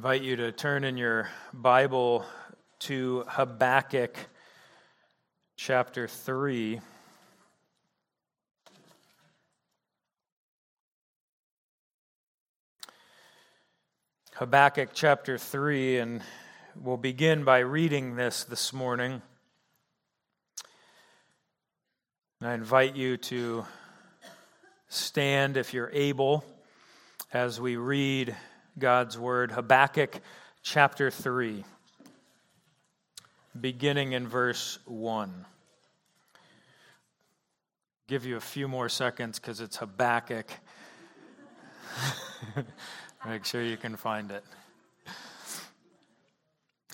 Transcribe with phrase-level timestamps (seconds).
[0.00, 2.24] invite you to turn in your Bible
[2.78, 4.16] to Habakkuk
[5.58, 6.80] chapter 3.
[14.36, 16.22] Habakkuk chapter 3, and
[16.74, 19.20] we'll begin by reading this this morning.
[22.40, 23.66] I invite you to
[24.88, 26.42] stand if you're able
[27.34, 28.34] as we read
[28.80, 30.20] God's word, Habakkuk
[30.62, 31.64] chapter 3,
[33.60, 35.44] beginning in verse 1.
[38.08, 40.50] Give you a few more seconds because it's Habakkuk.
[43.26, 44.44] Make sure you can find it.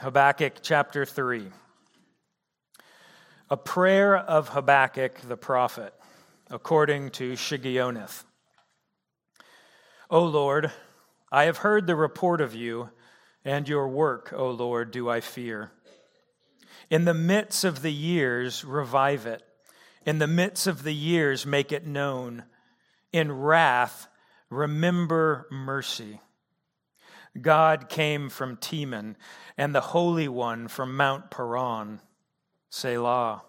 [0.00, 1.46] Habakkuk chapter 3.
[3.48, 5.94] A prayer of Habakkuk the prophet,
[6.50, 8.24] according to Shigionoth.
[10.10, 10.72] O Lord,
[11.36, 12.88] I have heard the report of you,
[13.44, 15.70] and your work, O Lord, do I fear.
[16.88, 19.42] In the midst of the years, revive it.
[20.06, 22.44] In the midst of the years, make it known.
[23.12, 24.08] In wrath,
[24.48, 26.22] remember mercy.
[27.38, 29.16] God came from Teman,
[29.58, 32.00] and the Holy One from Mount Paran.
[32.70, 33.42] Selah.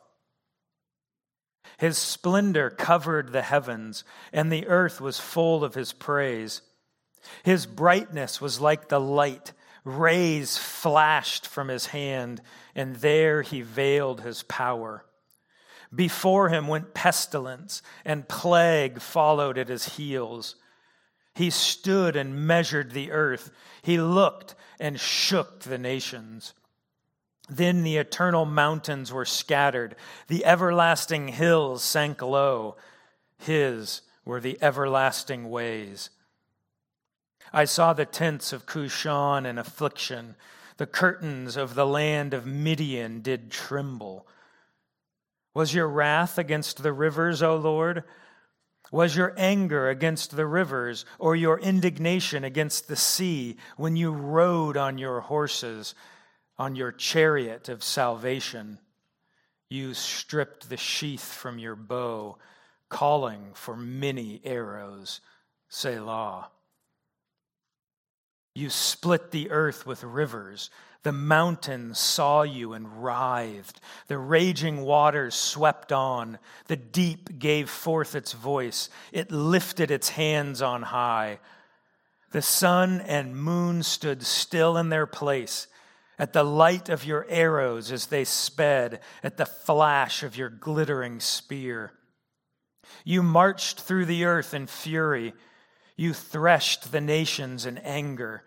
[1.78, 6.64] His splendor covered the heavens, and the earth was full of his praise.
[7.44, 9.54] His brightness was like the light.
[9.84, 12.42] Rays flashed from his hand,
[12.76, 15.06] and there he veiled his power.
[15.94, 20.56] Before him went pestilence, and plague followed at his heels.
[21.34, 23.52] He stood and measured the earth.
[23.81, 26.54] He looked and shook the nations.
[27.50, 29.96] Then the eternal mountains were scattered,
[30.28, 32.76] the everlasting hills sank low.
[33.38, 36.09] His were the everlasting ways.
[37.53, 40.35] I saw the tents of Cushan in affliction.
[40.78, 44.28] The curtains of the land of Midian did tremble.
[45.53, 48.03] Was your wrath against the rivers, O Lord?
[48.91, 54.78] Was your anger against the rivers, or your indignation against the sea, when you rode
[54.78, 55.96] on your horses,
[56.58, 58.79] on your chariot of salvation?
[59.69, 62.38] You stripped the sheath from your bow,
[62.88, 65.19] calling for many arrows.
[65.68, 66.50] Selah.
[68.57, 70.72] You split the earth with rivers.
[71.03, 73.79] The mountains saw you and writhed.
[74.07, 76.40] The raging waters swept on.
[76.66, 78.90] The deep gave forth its voice.
[79.12, 81.38] It lifted its hands on high.
[82.31, 85.67] The sun and moon stood still in their place
[86.17, 91.19] at the light of your arrows as they sped, at the flash of your glittering
[91.19, 91.91] spear.
[93.06, 95.35] You marched through the earth in fury.
[95.97, 98.44] You threshed the nations in anger.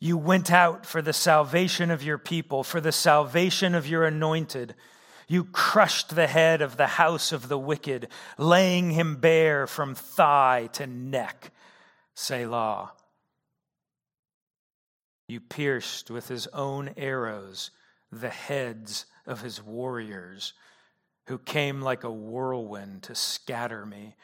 [0.00, 4.74] You went out for the salvation of your people, for the salvation of your anointed.
[5.28, 10.68] You crushed the head of the house of the wicked, laying him bare from thigh
[10.72, 11.52] to neck.
[12.14, 12.92] Selah.
[15.28, 17.70] You pierced with his own arrows
[18.10, 20.52] the heads of his warriors,
[21.28, 24.16] who came like a whirlwind to scatter me,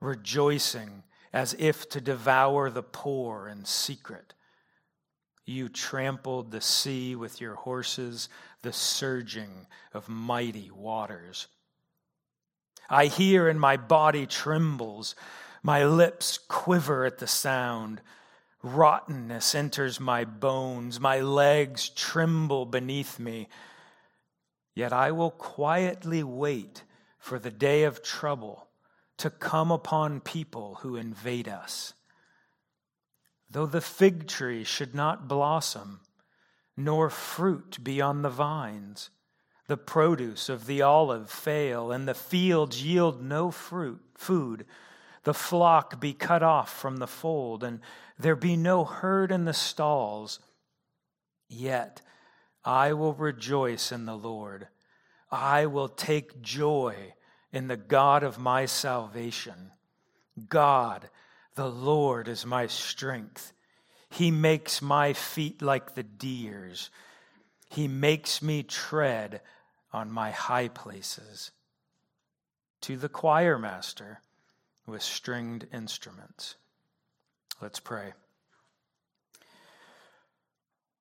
[0.00, 1.02] rejoicing
[1.32, 4.34] as if to devour the poor in secret.
[5.44, 8.28] You trampled the sea with your horses,
[8.62, 11.48] the surging of mighty waters.
[12.90, 15.14] I hear and my body trembles.
[15.62, 18.00] My lips quiver at the sound.
[18.62, 21.00] Rottenness enters my bones.
[21.00, 23.48] My legs tremble beneath me.
[24.74, 26.84] Yet I will quietly wait
[27.18, 28.67] for the day of trouble
[29.18, 31.94] to come upon people who invade us.
[33.50, 36.00] Though the fig tree should not blossom,
[36.76, 39.10] nor fruit be on the vines,
[39.66, 44.64] the produce of the olive fail, and the fields yield no fruit, food,
[45.24, 47.80] the flock be cut off from the fold, and
[48.18, 50.38] there be no herd in the stalls,
[51.48, 52.00] yet
[52.64, 54.68] I will rejoice in the Lord.
[55.30, 57.14] I will take joy
[57.52, 59.72] in the God of my salvation.
[60.48, 61.08] God,
[61.54, 63.52] the Lord is my strength.
[64.10, 66.90] He makes my feet like the deer's.
[67.70, 69.40] He makes me tread
[69.92, 71.50] on my high places.
[72.82, 74.20] To the choir master
[74.86, 76.54] with stringed instruments.
[77.60, 78.12] Let's pray.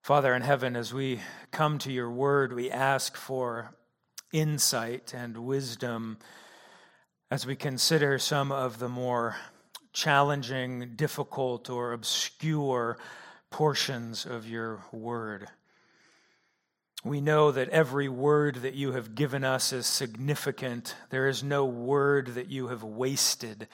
[0.02, 1.20] Father in heaven, as we
[1.52, 3.76] come to your word, we ask for
[4.32, 6.18] insight and wisdom
[7.30, 9.36] as we consider some of the more
[9.94, 12.98] challenging, difficult, or obscure
[13.50, 15.48] portions of your word.
[17.04, 20.96] We know that every word that you have given us is significant.
[21.10, 23.68] There is no word that you have wasted.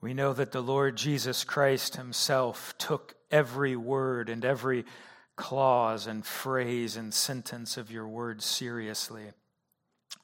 [0.00, 4.84] We know that the Lord Jesus Christ Himself took every word and every
[5.36, 9.24] clause and phrase and sentence of your word seriously.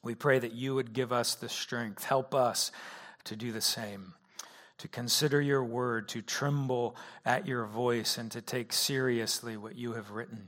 [0.05, 2.03] We pray that you would give us the strength.
[2.03, 2.71] Help us
[3.23, 4.13] to do the same,
[4.77, 9.93] to consider your word, to tremble at your voice, and to take seriously what you
[9.93, 10.47] have written.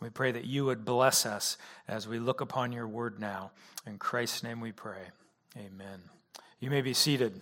[0.00, 3.50] We pray that you would bless us as we look upon your word now.
[3.88, 5.02] In Christ's name we pray.
[5.56, 6.00] Amen.
[6.60, 7.40] You may be seated.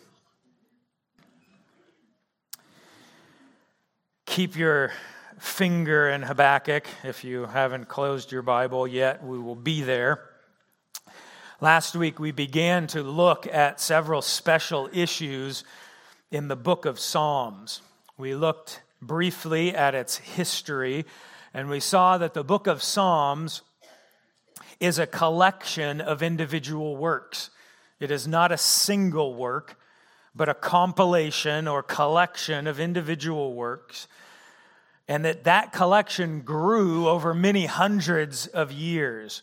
[4.25, 4.93] Keep your
[5.39, 9.23] finger in Habakkuk if you haven't closed your Bible yet.
[9.23, 10.31] We will be there.
[11.65, 15.65] Last week, we began to look at several special issues
[16.31, 17.81] in the book of Psalms.
[18.19, 21.07] We looked briefly at its history
[21.55, 23.63] and we saw that the book of Psalms
[24.79, 27.49] is a collection of individual works.
[27.99, 29.79] It is not a single work,
[30.35, 34.07] but a compilation or collection of individual works.
[35.09, 39.43] And that that collection grew over many hundreds of years.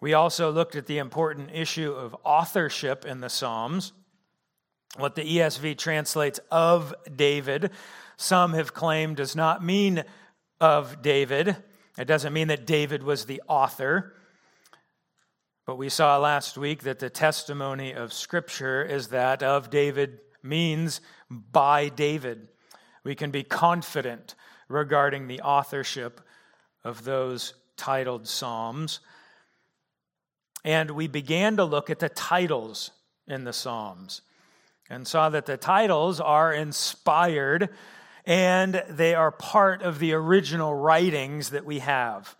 [0.00, 3.92] We also looked at the important issue of authorship in the Psalms,
[4.96, 7.70] what the ESV translates of David
[8.20, 10.04] some have claimed does not mean
[10.60, 11.56] of David.
[11.96, 14.14] It doesn't mean that David was the author.
[15.64, 21.00] But we saw last week that the testimony of Scripture is that of David means
[21.30, 22.48] by David.
[23.04, 24.34] We can be confident
[24.68, 26.20] regarding the authorship
[26.84, 29.00] of those titled Psalms.
[30.64, 32.90] And we began to look at the titles
[33.26, 34.22] in the Psalms
[34.88, 37.70] and saw that the titles are inspired
[38.26, 42.36] and they are part of the original writings that we have.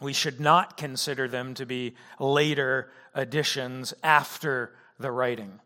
[0.00, 5.60] We should not consider them to be later additions after the writing.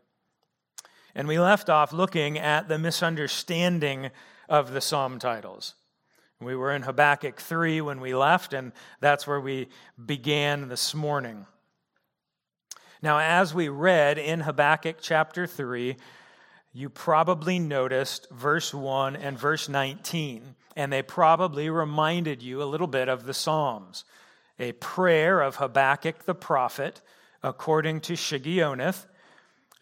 [1.15, 4.11] And we left off looking at the misunderstanding
[4.47, 5.75] of the psalm titles.
[6.39, 8.71] We were in Habakkuk 3 when we left, and
[9.01, 9.67] that's where we
[10.03, 11.45] began this morning.
[13.01, 15.95] Now, as we read in Habakkuk chapter 3,
[16.73, 22.87] you probably noticed verse 1 and verse 19, and they probably reminded you a little
[22.87, 24.03] bit of the Psalms.
[24.59, 27.01] A prayer of Habakkuk the prophet,
[27.41, 29.05] according to Shigionoth,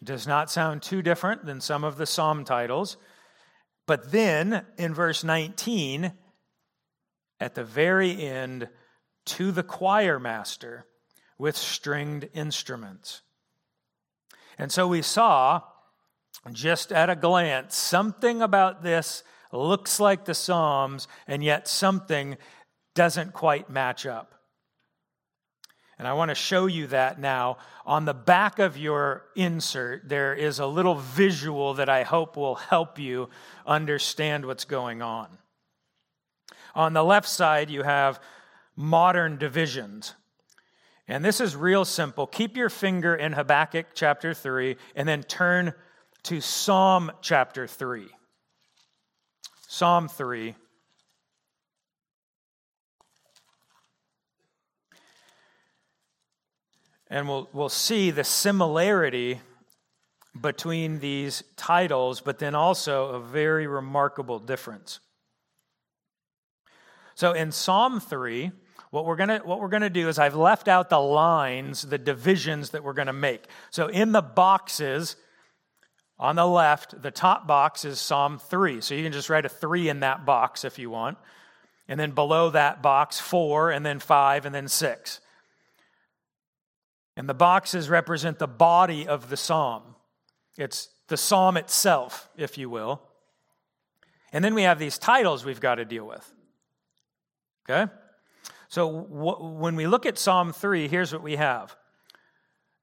[0.02, 2.96] does not sound too different than some of the psalm titles.
[3.86, 6.12] But then in verse 19,
[7.40, 8.68] at the very end,
[9.26, 10.86] to the choir master
[11.38, 13.22] with stringed instruments.
[14.58, 15.62] And so we saw
[16.52, 22.36] just at a glance, something about this looks like the Psalms, and yet something
[22.94, 24.34] doesn't quite match up.
[25.98, 27.58] And I want to show you that now.
[27.84, 32.54] On the back of your insert, there is a little visual that I hope will
[32.54, 33.30] help you
[33.66, 35.26] understand what's going on.
[36.74, 38.20] On the left side, you have
[38.76, 40.14] modern divisions.
[41.10, 42.26] And this is real simple.
[42.26, 45.72] Keep your finger in Habakkuk chapter 3 and then turn
[46.24, 48.08] to Psalm chapter 3.
[49.66, 50.54] Psalm 3.
[57.10, 59.40] And we'll, we'll see the similarity
[60.38, 65.00] between these titles, but then also a very remarkable difference.
[67.14, 68.52] So in Psalm 3,
[68.90, 71.98] what we're going to what we're to do is I've left out the lines, the
[71.98, 73.44] divisions that we're going to make.
[73.70, 75.16] So in the boxes
[76.18, 78.80] on the left, the top box is Psalm 3.
[78.80, 81.18] So you can just write a 3 in that box if you want.
[81.86, 85.20] And then below that box, 4, and then 5, and then 6.
[87.16, 89.82] And the boxes represent the body of the psalm.
[90.56, 93.02] It's the psalm itself, if you will.
[94.32, 96.30] And then we have these titles we've got to deal with.
[97.68, 97.90] Okay?
[98.68, 101.76] So when we look at Psalm 3, here's what we have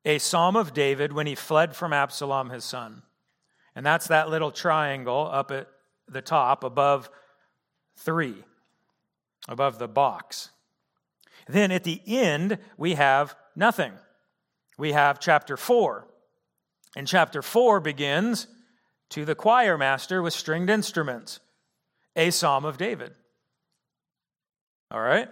[0.03, 3.01] a psalm of David when he fled from Absalom, his son.
[3.75, 5.67] And that's that little triangle up at
[6.07, 7.09] the top above
[7.97, 8.35] three,
[9.47, 10.51] above the box.
[11.47, 13.93] Then at the end, we have nothing.
[14.77, 16.07] We have chapter four.
[16.95, 18.47] And chapter four begins
[19.09, 21.39] to the choir master with stringed instruments,
[22.15, 23.13] a psalm of David.
[24.91, 25.29] All right?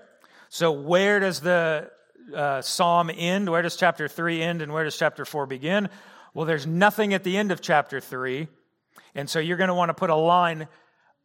[0.54, 1.90] So, where does the
[2.32, 3.50] uh, psalm end?
[3.50, 5.90] Where does chapter 3 end and where does chapter 4 begin?
[6.36, 8.48] Well, there's nothing at the end of chapter 3,
[9.16, 10.68] And so you're going to want to put a line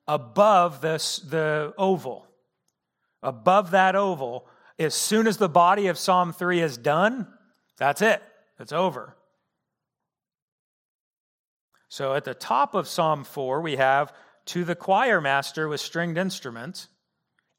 [0.07, 2.27] above this, the oval.
[3.23, 7.27] Above that oval, as soon as the body of Psalm 3 is done,
[7.77, 8.23] that's it.
[8.59, 9.15] It's over.
[11.91, 14.11] So at the top of Psalm 4, we have
[14.47, 16.89] to the choir master with stringed instruments,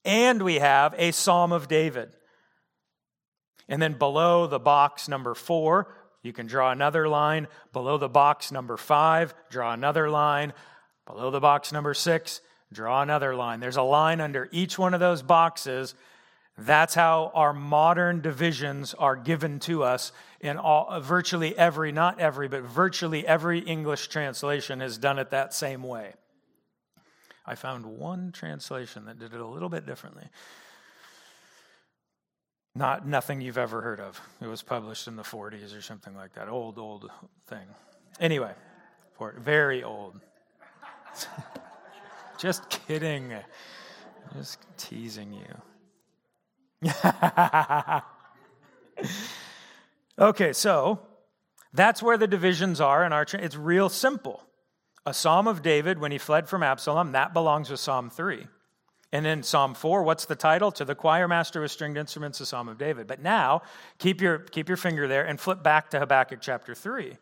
[0.06, 2.16] and we have a Psalm of David.
[3.68, 7.48] And then below the box number 4, you can draw another line.
[7.72, 10.54] Below the box number 5, draw another line.
[11.06, 12.42] Below the box number 6,
[12.74, 13.60] draw another line.
[13.60, 15.96] There's a line under each one of those boxes.
[16.58, 22.48] That's how our modern divisions are given to us in all, virtually every, not every,
[22.48, 26.14] but virtually every English translation has done it that same way.
[27.50, 30.26] I found one translation that did it a little bit differently.
[32.76, 34.22] Not nothing you've ever heard of.
[34.40, 36.48] It was published in the 40s or something like that.
[36.48, 37.10] Old, old
[37.48, 37.66] thing.
[38.20, 38.52] Anyway,
[39.40, 40.20] very old.
[42.38, 43.34] Just kidding.
[44.38, 46.92] Just teasing you.
[50.20, 51.00] okay, so
[51.74, 54.44] that's where the divisions are in our it's real simple.
[55.06, 58.48] A psalm of David when he fled from Absalom, that belongs with Psalm 3.
[59.12, 60.72] And in Psalm 4, what's the title?
[60.74, 63.08] To the choir master with stringed instruments, the Psalm of David.
[63.08, 63.64] But now,
[63.98, 67.18] keep your, keep your finger there and flip back to Habakkuk chapter 3.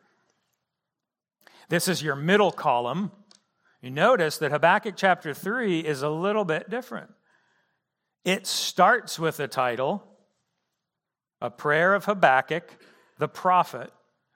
[1.70, 3.12] This is your middle column
[3.82, 7.12] you notice that Habakkuk chapter 3 is a little bit different.
[8.26, 10.04] It starts with the title,
[11.42, 12.70] A Prayer of Habakkuk,
[13.18, 13.92] the Prophet,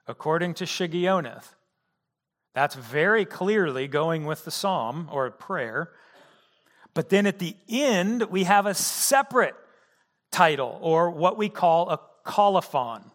[0.06, 1.54] according to Shigionoth.
[2.54, 5.90] That's very clearly going with the psalm or prayer.
[6.94, 9.54] But then at the end, we have a separate
[10.30, 13.10] title, or what we call a colophon.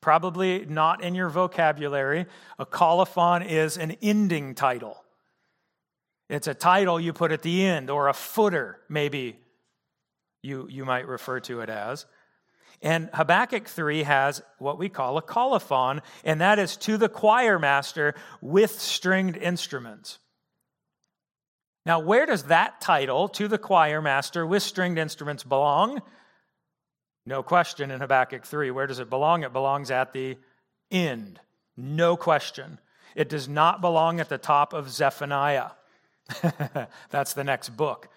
[0.00, 2.26] Probably not in your vocabulary.
[2.58, 5.02] A colophon is an ending title.
[6.28, 9.38] It's a title you put at the end, or a footer, maybe
[10.42, 12.06] you, you might refer to it as.
[12.80, 17.58] And Habakkuk 3 has what we call a colophon, and that is to the choir
[17.58, 20.18] master with stringed instruments.
[21.84, 26.02] Now, where does that title, to the choir master with stringed instruments, belong?
[27.26, 28.70] No question in Habakkuk 3.
[28.70, 29.42] Where does it belong?
[29.42, 30.36] It belongs at the
[30.90, 31.40] end.
[31.76, 32.78] No question.
[33.14, 35.70] It does not belong at the top of Zephaniah.
[37.10, 38.08] That's the next book.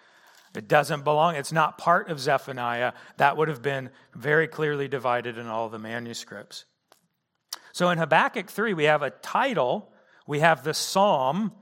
[0.55, 2.93] It doesn't belong, it's not part of Zephaniah.
[3.17, 6.65] That would have been very clearly divided in all the manuscripts.
[7.72, 9.91] So in Habakkuk 3, we have a title,
[10.27, 11.53] we have the psalm,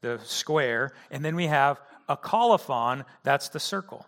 [0.00, 1.78] the square, and then we have
[2.08, 4.06] a colophon, that's the circle.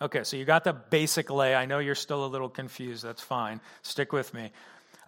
[0.00, 1.54] Okay, so you got the basic lay.
[1.54, 3.04] I know you're still a little confused.
[3.04, 3.60] That's fine.
[3.82, 4.50] Stick with me.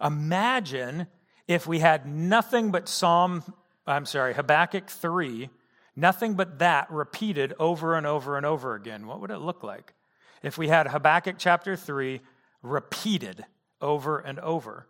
[0.01, 1.07] Imagine
[1.47, 3.43] if we had nothing but Psalm
[3.87, 5.49] I'm sorry, Habakkuk 3,
[5.97, 9.93] nothing but that repeated over and over and over again, what would it look like?
[10.41, 12.21] If we had Habakkuk chapter 3
[12.61, 13.43] repeated
[13.81, 14.87] over and over,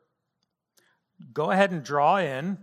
[1.34, 2.60] go ahead and draw in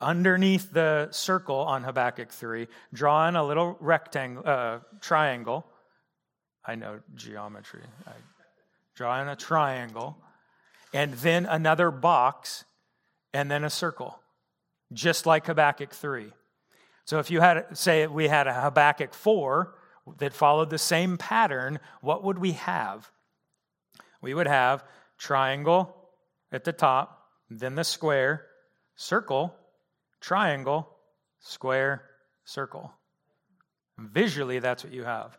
[0.00, 5.66] underneath the circle on Habakkuk 3, draw in a little rectangle, uh, triangle.
[6.64, 7.82] I know geometry.
[8.06, 8.12] I
[8.94, 10.16] draw in a triangle,
[10.94, 12.64] and then another box,
[13.34, 14.20] and then a circle
[14.92, 16.32] just like Habakkuk 3.
[17.10, 19.74] So if you had, say, we had a Habakkuk 4
[20.18, 23.10] that followed the same pattern, what would we have?
[24.22, 24.84] We would have
[25.18, 26.08] triangle
[26.52, 28.46] at the top, then the square,
[28.94, 29.56] circle,
[30.20, 30.88] triangle,
[31.40, 32.04] square,
[32.44, 32.92] circle.
[33.98, 35.36] Visually, that's what you have.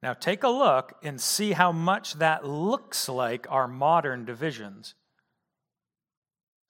[0.00, 4.94] Now, take a look and see how much that looks like our modern divisions.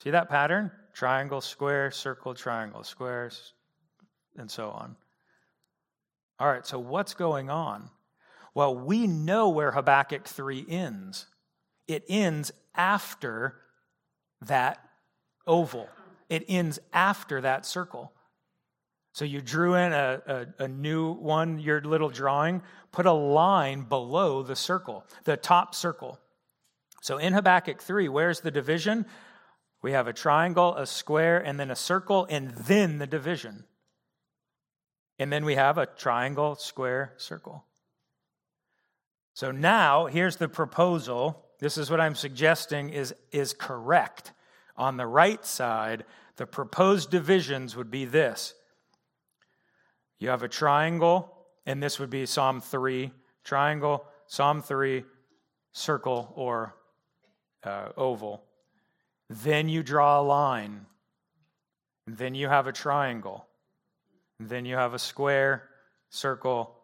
[0.03, 0.71] See that pattern?
[0.95, 3.54] triangle, square, circle, triangle, squares,
[4.37, 4.97] and so on.
[6.39, 7.91] All right, so what's going on?
[8.55, 11.27] Well, we know where Habakkuk 3 ends.
[11.87, 13.57] It ends after
[14.43, 14.79] that
[15.47, 15.89] oval,
[16.29, 18.13] it ends after that circle.
[19.13, 23.83] So you drew in a, a, a, new one, your little drawing, put a line
[23.83, 26.19] below the circle, the top circle.
[27.01, 29.07] So in Habakkuk 3, where's the division?
[29.83, 33.65] We have a triangle, a square, and then a circle, and then the division.
[35.19, 37.65] And then we have a triangle, square, circle.
[39.35, 41.45] So now, here's the proposal.
[41.61, 44.33] This is what I'm suggesting is, is correct.
[44.77, 46.05] On the right side,
[46.37, 48.55] the proposed divisions would be this
[50.21, 51.31] you have a triangle,
[51.67, 53.11] and this would be Psalm 3,
[53.45, 55.05] triangle, Psalm 3,
[55.73, 56.75] circle, or
[57.63, 58.43] uh, oval.
[59.29, 60.87] Then you draw a line.
[62.07, 63.47] Then you have a triangle.
[64.49, 65.69] Then you have a square,
[66.11, 66.75] circle,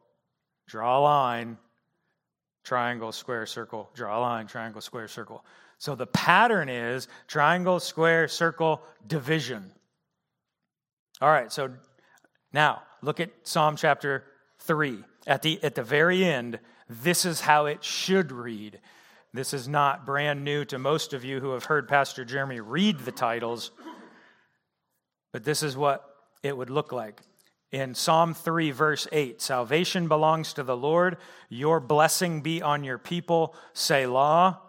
[0.67, 1.59] draw a line,
[2.65, 5.45] triangle, square, circle, draw a line, triangle, square, circle.
[5.79, 9.73] So the pattern is triangle, square, circle, division.
[11.21, 11.71] All right, so
[12.53, 14.25] now look at Psalm chapter
[14.61, 15.03] 3.
[15.27, 18.81] At the, at the very end, this is how it should read.
[19.33, 22.99] This is not brand new to most of you who have heard Pastor Jeremy read
[23.01, 23.71] the titles,
[25.33, 26.05] but this is what
[26.43, 27.21] it would look like.
[27.73, 31.19] In Psalm 3, verse 8, salvation belongs to the Lord.
[31.49, 33.55] Your blessing be on your people.
[33.73, 34.61] Selah.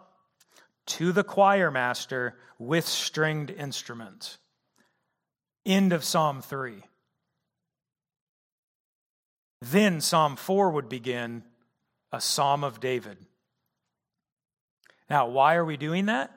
[0.86, 4.38] To the choir master with stringed instruments.
[5.66, 6.82] End of Psalm 3.
[9.60, 11.44] Then Psalm 4 would begin
[12.12, 13.16] a Psalm of David.
[15.08, 16.36] Now, why are we doing that?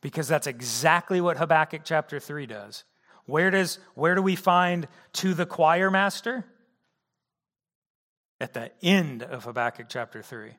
[0.00, 2.84] Because that's exactly what Habakkuk chapter 3 does.
[3.26, 6.44] Where, does, where do we find to the choir master?
[8.40, 10.52] At the end of Habakkuk chapter 3.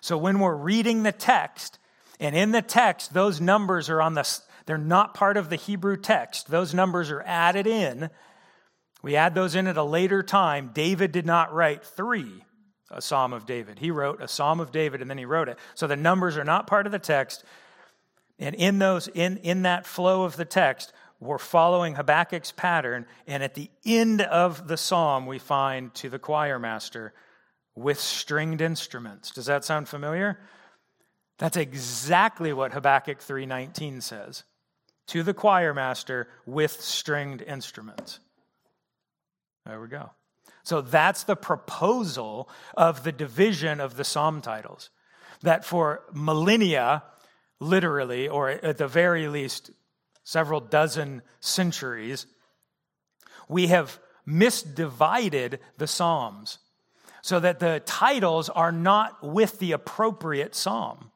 [0.00, 1.78] So when we're reading the text,
[2.20, 5.96] and in the text, those numbers are on the, they're not part of the Hebrew
[5.96, 6.50] text.
[6.50, 8.10] Those numbers are added in.
[9.02, 10.70] We add those in at a later time.
[10.74, 12.44] David did not write three,
[12.90, 13.78] a psalm of David.
[13.78, 15.58] He wrote a psalm of David and then he wrote it.
[15.74, 17.44] So the numbers are not part of the text.
[18.38, 20.92] And in those, in, in that flow of the text,
[21.24, 26.18] we're following Habakkuk's pattern, and at the end of the psalm, we find to the
[26.18, 27.14] choir master
[27.74, 29.30] with stringed instruments.
[29.30, 30.38] Does that sound familiar?
[31.38, 34.44] That's exactly what Habakkuk 3:19 says.
[35.08, 38.20] To the choir master with stringed instruments.
[39.66, 40.10] There we go.
[40.62, 44.90] So that's the proposal of the division of the psalm titles.
[45.42, 47.02] That for millennia,
[47.60, 49.70] literally, or at the very least
[50.24, 52.26] several dozen centuries,
[53.48, 56.58] we have misdivided the Psalms
[57.22, 61.10] so that the titles are not with the appropriate psalm.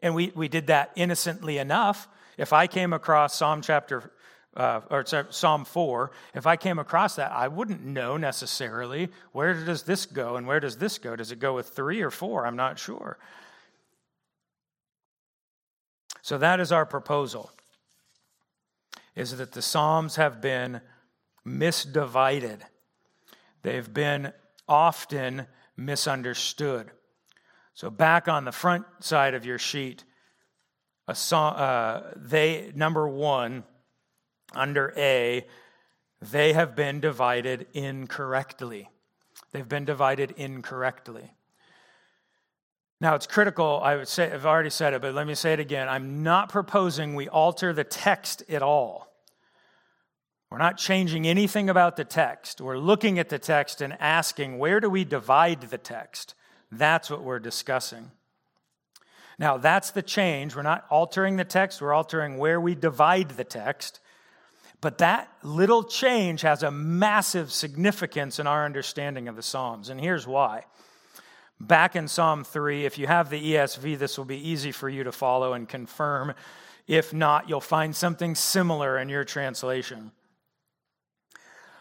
[0.00, 2.06] And we, we did that innocently enough.
[2.36, 4.12] If I came across Psalm chapter
[4.56, 9.82] uh, or Psalm 4, if I came across that, I wouldn't know necessarily where does
[9.82, 11.16] this go and where does this go?
[11.16, 12.46] Does it go with three or four?
[12.46, 13.18] I'm not sure.
[16.22, 17.50] So that is our proposal
[19.16, 20.80] is that the Psalms have been
[21.46, 22.60] misdivided.
[23.62, 24.32] They've been
[24.68, 25.46] often
[25.76, 26.90] misunderstood.
[27.74, 30.04] So, back on the front side of your sheet,
[31.08, 33.64] a song, uh, they, number one,
[34.54, 35.46] under A,
[36.20, 38.88] they have been divided incorrectly.
[39.52, 41.34] They've been divided incorrectly.
[43.04, 43.82] Now, it's critical.
[43.84, 45.90] I would say, I've already said it, but let me say it again.
[45.90, 49.12] I'm not proposing we alter the text at all.
[50.50, 52.62] We're not changing anything about the text.
[52.62, 56.34] We're looking at the text and asking, where do we divide the text?
[56.72, 58.10] That's what we're discussing.
[59.38, 60.56] Now, that's the change.
[60.56, 64.00] We're not altering the text, we're altering where we divide the text.
[64.80, 69.90] But that little change has a massive significance in our understanding of the Psalms.
[69.90, 70.64] And here's why.
[71.60, 75.04] Back in Psalm 3, if you have the ESV, this will be easy for you
[75.04, 76.34] to follow and confirm.
[76.86, 80.12] If not, you'll find something similar in your translation.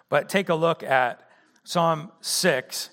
[0.09, 1.27] But take a look at
[1.63, 2.89] Psalm 6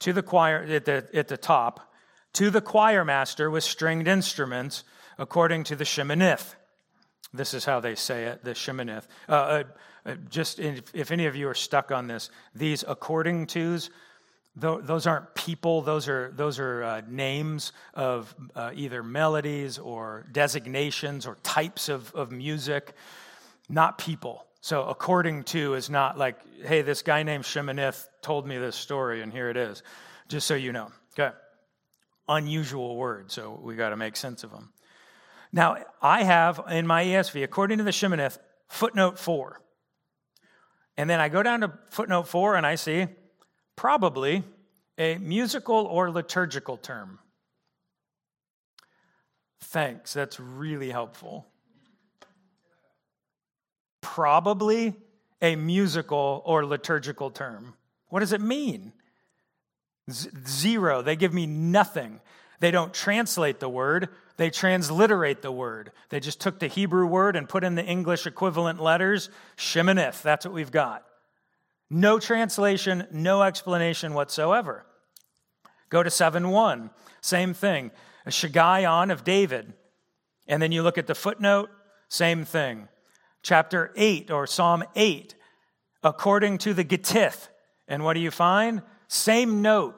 [0.00, 1.92] to the choir at the, at the top,
[2.34, 4.84] to the choir master with stringed instruments,
[5.18, 6.54] according to the Sheminith.
[7.34, 9.06] This is how they say it, the Sheminith.
[9.28, 9.62] Uh, uh,
[10.04, 13.90] uh just if, if, any of you are stuck on this, these according tos,
[14.54, 21.26] those aren't people, those are, those are uh, names of uh, either melodies or designations
[21.26, 22.92] or types of, of music,
[23.68, 24.44] not people.
[24.60, 29.22] So, according to is not like, hey, this guy named Sheminith told me this story,
[29.22, 29.82] and here it is,
[30.28, 30.92] just so you know.
[31.18, 31.34] Okay.
[32.28, 34.72] Unusual word, so we got to make sense of them.
[35.52, 38.38] Now, I have in my ESV, according to the Sheminith,
[38.68, 39.60] footnote four.
[40.96, 43.06] And then I go down to footnote four and I see
[43.76, 44.44] probably
[44.98, 47.18] a musical or liturgical term.
[49.60, 51.46] Thanks, that's really helpful.
[54.00, 54.94] Probably
[55.40, 57.74] a musical or liturgical term.
[58.08, 58.92] What does it mean?
[60.10, 61.02] Z- zero.
[61.02, 62.20] They give me nothing.
[62.60, 65.92] They don't translate the word, they transliterate the word.
[66.08, 70.22] They just took the Hebrew word and put in the English equivalent letters, Sheminith.
[70.22, 71.04] That's what we've got.
[71.94, 74.86] No translation, no explanation whatsoever.
[75.90, 77.90] Go to 7 1, same thing.
[78.24, 79.74] A Shiggaion of David.
[80.48, 81.68] And then you look at the footnote,
[82.08, 82.88] same thing.
[83.42, 85.34] chapter 8 or Psalm 8
[86.02, 87.48] according to the Gittith.
[87.86, 88.82] And what do you find?
[89.08, 89.94] Same note.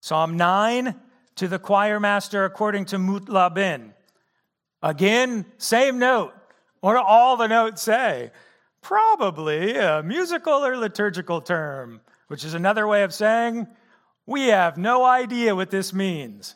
[0.00, 0.94] Psalm 9
[1.36, 3.92] to the choir master according to Muth-labben.
[4.82, 6.32] Again, same note.
[6.80, 8.30] What do all the notes say?
[8.86, 13.66] Probably a musical or liturgical term, which is another way of saying
[14.26, 16.54] we have no idea what this means.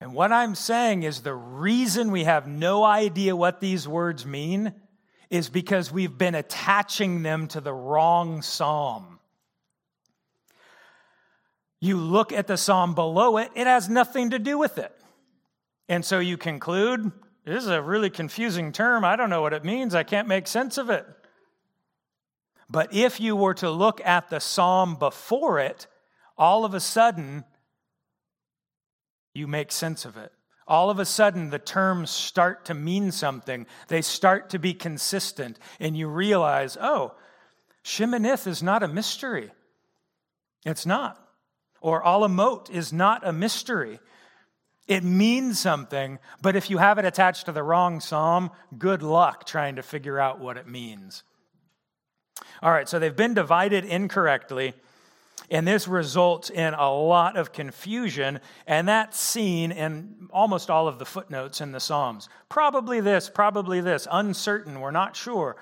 [0.00, 4.74] And what I'm saying is the reason we have no idea what these words mean
[5.30, 9.20] is because we've been attaching them to the wrong psalm.
[11.80, 14.92] You look at the psalm below it, it has nothing to do with it.
[15.88, 17.12] And so you conclude,
[17.46, 19.04] this is a really confusing term.
[19.04, 19.94] I don't know what it means.
[19.94, 21.06] I can't make sense of it.
[22.68, 25.86] But if you were to look at the psalm before it,
[26.36, 27.44] all of a sudden,
[29.32, 30.32] you make sense of it.
[30.66, 33.66] All of a sudden, the terms start to mean something.
[33.86, 37.14] They start to be consistent, and you realize, oh,
[37.84, 39.52] Sheminith is not a mystery.
[40.64, 41.24] It's not.
[41.80, 44.00] Or Alamoth is not a mystery.
[44.86, 49.44] It means something, but if you have it attached to the wrong psalm, good luck
[49.44, 51.24] trying to figure out what it means.
[52.62, 54.74] All right, so they've been divided incorrectly.
[55.50, 60.98] And this results in a lot of confusion, and that's seen in almost all of
[60.98, 62.28] the footnotes in the Psalms.
[62.48, 65.56] Probably this, probably this, uncertain, we're not sure.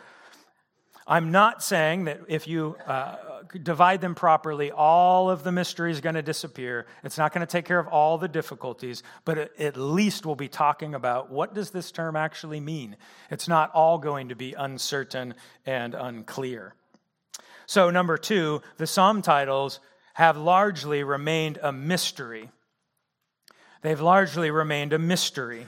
[1.07, 3.17] I'm not saying that if you uh,
[3.63, 6.87] divide them properly, all of the mystery is going to disappear.
[7.03, 10.49] It's not going to take care of all the difficulties, but at least we'll be
[10.49, 12.97] talking about what does this term actually mean.
[13.31, 15.35] It's not all going to be uncertain
[15.67, 16.75] and unclear.
[17.67, 19.81] So, number two, the psalm titles
[20.15, 22.51] have largely remained a mystery.
[23.83, 25.67] They've largely remained a mystery.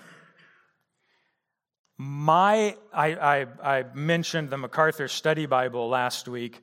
[1.99, 6.63] My, I, I, I mentioned the MacArthur Study Bible last week.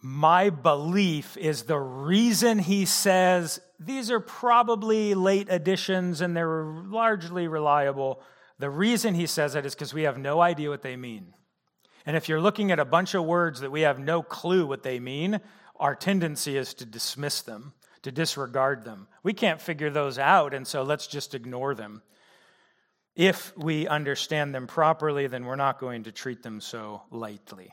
[0.00, 7.46] My belief is the reason he says these are probably late additions and they're largely
[7.46, 8.22] reliable.
[8.58, 11.34] The reason he says that is because we have no idea what they mean.
[12.06, 14.82] And if you're looking at a bunch of words that we have no clue what
[14.82, 15.40] they mean,
[15.78, 19.08] our tendency is to dismiss them, to disregard them.
[19.22, 22.02] We can't figure those out, and so let's just ignore them.
[23.16, 27.72] If we understand them properly, then we're not going to treat them so lightly.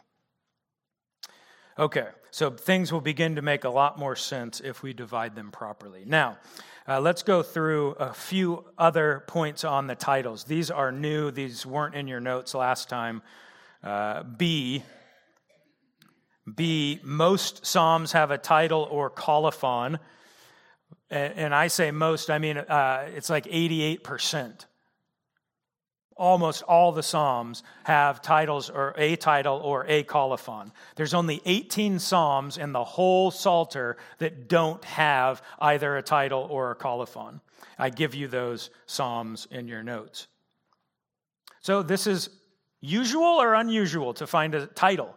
[1.78, 5.52] Okay, so things will begin to make a lot more sense if we divide them
[5.52, 6.04] properly.
[6.06, 6.38] Now,
[6.88, 10.46] uh, let's go through a few other points on the titles.
[10.46, 13.22] These are new, these weren't in your notes last time.
[13.84, 14.84] Uh, B,
[16.56, 20.00] B, most Psalms have a title or colophon.
[21.10, 24.66] And I say most, I mean uh, it's like 88%.
[26.16, 30.72] Almost all the Psalms have titles or a title or a colophon.
[30.96, 36.72] There's only 18 Psalms in the whole Psalter that don't have either a title or
[36.72, 37.42] a colophon.
[37.80, 40.28] I give you those Psalms in your notes.
[41.62, 42.30] So this is
[42.86, 45.16] Usual or unusual to find a title?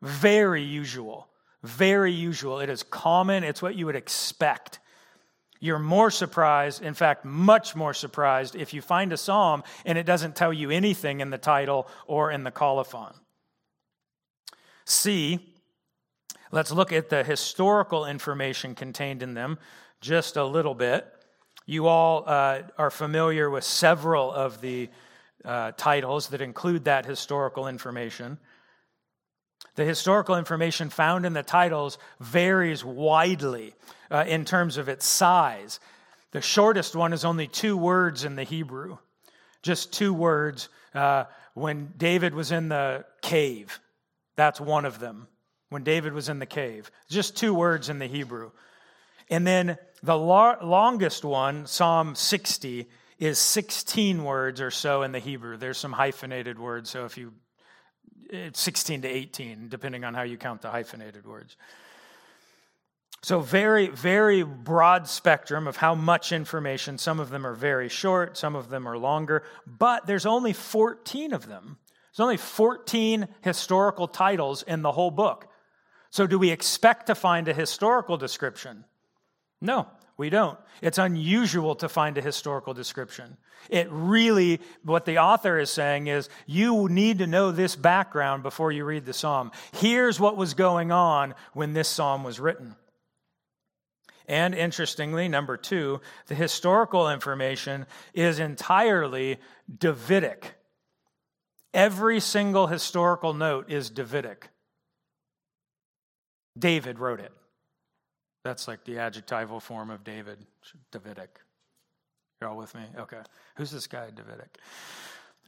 [0.00, 1.28] Very usual.
[1.62, 2.60] Very usual.
[2.60, 4.78] It is common, it's what you would expect.
[5.66, 10.06] You're more surprised, in fact, much more surprised, if you find a psalm and it
[10.06, 13.12] doesn't tell you anything in the title or in the colophon.
[14.84, 15.54] C,
[16.52, 19.58] let's look at the historical information contained in them
[20.00, 21.04] just a little bit.
[21.66, 24.88] You all uh, are familiar with several of the
[25.44, 28.38] uh, titles that include that historical information.
[29.74, 33.74] The historical information found in the titles varies widely
[34.10, 35.80] uh, in terms of its size.
[36.32, 38.98] The shortest one is only two words in the Hebrew,
[39.62, 40.68] just two words.
[40.94, 41.24] Uh,
[41.54, 43.80] when David was in the cave,
[44.36, 45.28] that's one of them.
[45.70, 48.52] When David was in the cave, just two words in the Hebrew.
[49.28, 52.86] And then the lo- longest one, Psalm 60,
[53.18, 55.56] is 16 words or so in the Hebrew.
[55.56, 57.32] There's some hyphenated words, so if you,
[58.52, 61.56] 16 to 18, depending on how you count the hyphenated words.
[63.22, 66.98] So, very, very broad spectrum of how much information.
[66.98, 71.32] Some of them are very short, some of them are longer, but there's only 14
[71.32, 71.78] of them.
[72.12, 75.48] There's only 14 historical titles in the whole book.
[76.10, 78.84] So, do we expect to find a historical description?
[79.60, 80.58] No we don't.
[80.80, 83.36] It's unusual to find a historical description.
[83.68, 88.72] It really, what the author is saying is, you need to know this background before
[88.72, 89.50] you read the psalm.
[89.72, 92.76] Here's what was going on when this psalm was written.
[94.28, 99.38] And interestingly, number two, the historical information is entirely
[99.72, 100.54] Davidic.
[101.74, 104.48] Every single historical note is Davidic.
[106.58, 107.32] David wrote it.
[108.46, 110.38] That's like the adjectival form of David,
[110.92, 111.40] Davidic.
[112.40, 112.82] You're all with me?
[112.96, 113.18] Okay.
[113.56, 114.58] Who's this guy, Davidic?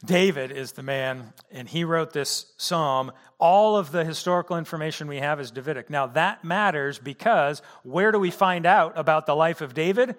[0.05, 3.13] David is the man, and he wrote this psalm.
[3.39, 5.91] All of the historical information we have is Davidic.
[5.91, 10.17] Now, that matters because where do we find out about the life of David?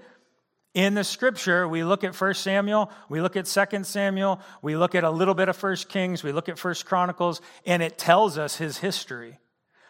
[0.73, 4.95] In the scripture, we look at 1 Samuel, we look at 2 Samuel, we look
[4.95, 8.37] at a little bit of 1 Kings, we look at 1 Chronicles, and it tells
[8.37, 9.37] us his history.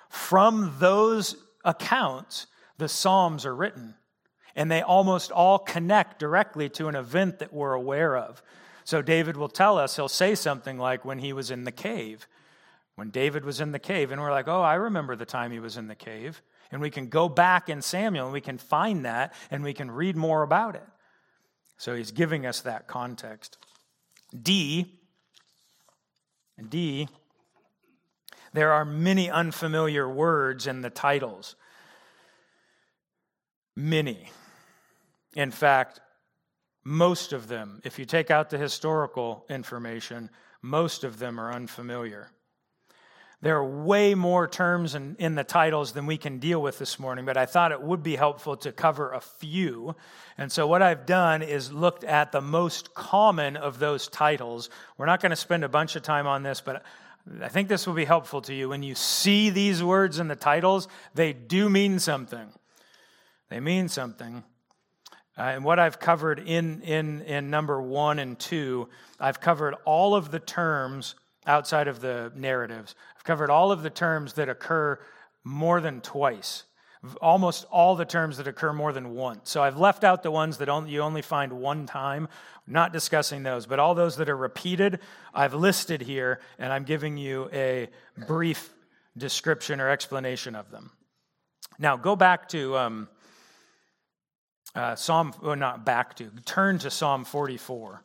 [0.10, 2.48] From those accounts,
[2.80, 3.96] the Psalms are written,
[4.56, 8.42] and they almost all connect directly to an event that we're aware of.
[8.84, 12.28] So David will tell us, he'll say something like when he was in the cave.
[12.96, 15.60] When David was in the cave, and we're like, oh, I remember the time he
[15.60, 16.42] was in the cave.
[16.72, 19.90] And we can go back in Samuel and we can find that and we can
[19.90, 20.86] read more about it.
[21.78, 23.58] So he's giving us that context.
[24.40, 25.00] D,
[26.68, 27.08] D,
[28.54, 31.56] there are many unfamiliar words in the titles.
[33.80, 34.30] Many.
[35.38, 36.02] In fact,
[36.84, 40.30] most of them, if you take out the historical information,
[40.62, 42.30] most of them are unfamiliar.
[43.42, 47.00] There are way more terms in, in, the titles than we can deal with this
[47.00, 49.96] morning, but I thought it would be helpful to cover a few.
[50.38, 54.70] And so, what I've done is looked at the most common of those titles.
[54.98, 56.84] We're not going to spend a bunch of time on this, but
[57.42, 58.68] I think this will be helpful to you.
[58.68, 62.52] When you see these words in the titles, they do mean something.
[63.50, 64.44] They mean something.
[65.38, 70.14] Uh, and what I've covered in, in, in number one and two, I've covered all
[70.14, 71.16] of the terms
[71.48, 72.94] outside of the narratives.
[73.16, 75.00] I've covered all of the terms that occur
[75.44, 76.66] more than twice,
[77.22, 79.50] almost all the terms that occur more than once.
[79.50, 82.28] So I've left out the ones that only, you only find one time,
[82.68, 85.00] not discussing those, but all those that are repeated,
[85.34, 87.88] I've listed here, and I'm giving you a
[88.28, 88.74] brief
[89.18, 90.92] description or explanation of them.
[91.80, 92.78] Now, go back to.
[92.78, 93.08] Um,
[94.76, 98.04] uh, Psalm, well, not back to, turn to Psalm 44.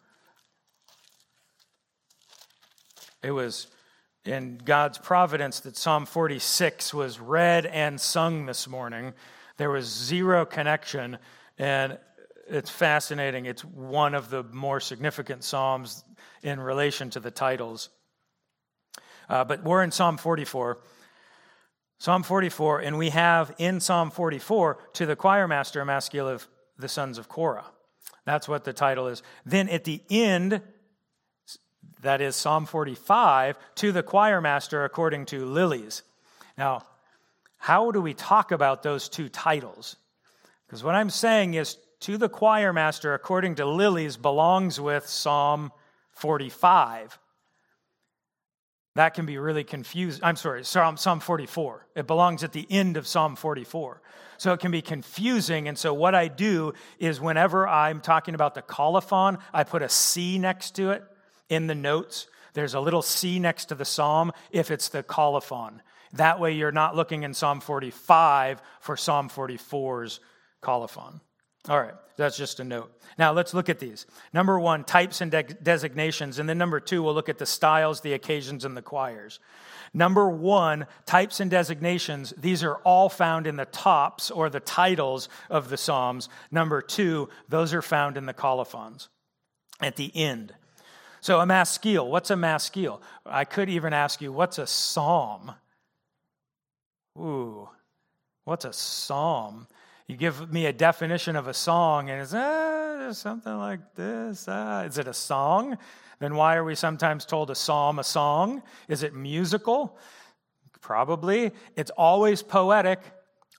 [3.22, 3.66] It was
[4.24, 9.12] in God's providence that Psalm 46 was read and sung this morning.
[9.56, 11.18] There was zero connection,
[11.58, 11.98] and
[12.48, 13.46] it's fascinating.
[13.46, 16.04] It's one of the more significant Psalms
[16.42, 17.90] in relation to the titles.
[19.28, 20.78] Uh, but we're in Psalm 44.
[21.98, 25.84] Psalm 44, and we have in Psalm 44 to the choir master
[26.78, 27.66] the sons of Korah.
[28.24, 29.22] That's what the title is.
[29.44, 30.62] Then at the end,
[32.02, 36.02] that is Psalm 45, to the choir master according to Lilies.
[36.56, 36.82] Now,
[37.58, 39.96] how do we talk about those two titles?
[40.66, 45.72] Because what I'm saying is, to the choir master according to Lilies belongs with Psalm
[46.10, 47.18] 45.
[48.94, 50.22] That can be really confusing.
[50.22, 51.86] I'm sorry, Psalm, Psalm 44.
[51.96, 54.02] It belongs at the end of Psalm 44.
[54.38, 55.68] So it can be confusing.
[55.68, 59.88] And so what I do is whenever I'm talking about the colophon, I put a
[59.88, 61.04] C next to it
[61.48, 62.26] in the notes.
[62.54, 65.82] There's a little C next to the psalm if it's the colophon.
[66.14, 70.20] That way you're not looking in Psalm 45 for Psalm 44's
[70.60, 71.20] colophon.
[71.68, 72.92] All right, that's just a note.
[73.18, 74.06] Now let's look at these.
[74.32, 76.38] Number one, types and de- designations.
[76.38, 79.40] And then number two, we'll look at the styles, the occasions, and the choirs.
[79.94, 82.34] Number one, types and designations.
[82.36, 86.28] These are all found in the tops or the titles of the Psalms.
[86.50, 89.08] Number two, those are found in the colophons
[89.80, 90.52] at the end.
[91.20, 93.00] So a maskil, what's a maskil?
[93.24, 95.52] I could even ask you, what's a psalm?
[97.16, 97.68] Ooh,
[98.44, 99.68] what's a psalm?
[100.06, 104.44] You give me a definition of a song, and it's ah, something like this.
[104.48, 104.82] Ah.
[104.82, 105.78] Is it a song?
[106.24, 108.62] Then why are we sometimes told a psalm a song?
[108.88, 109.98] Is it musical?
[110.80, 111.52] Probably.
[111.76, 113.00] It's always poetic.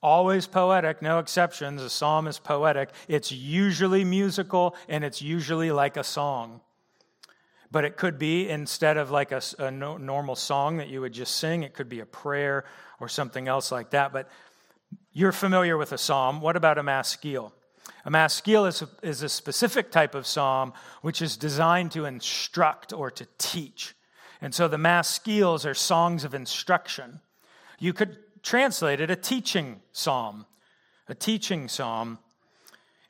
[0.02, 1.80] Always poetic, no exceptions.
[1.80, 2.90] A psalm is poetic.
[3.06, 6.60] It's usually musical and it's usually like a song.
[7.70, 11.36] But it could be instead of like a, a normal song that you would just
[11.36, 12.64] sing, it could be a prayer
[12.98, 14.12] or something else like that.
[14.12, 14.28] But
[15.12, 16.40] you're familiar with a psalm.
[16.40, 17.54] What about a maskil?
[18.06, 22.92] A maskil is a, is a specific type of psalm which is designed to instruct
[22.92, 23.96] or to teach.
[24.40, 27.20] And so the maskils are songs of instruction.
[27.80, 30.46] You could translate it a teaching psalm,
[31.08, 32.20] a teaching psalm.